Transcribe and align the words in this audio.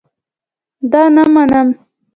دا 0.91 1.03
نه 1.15 1.23
منم 1.33 1.67